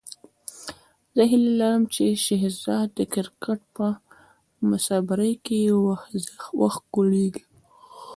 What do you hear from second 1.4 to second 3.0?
لرم چې شهزاد د